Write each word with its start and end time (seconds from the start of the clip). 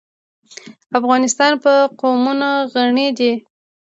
افغانستان 0.99 1.51
په 1.63 1.73
قومونه 1.99 2.49
غني 2.73 3.07
دی. 3.17 3.33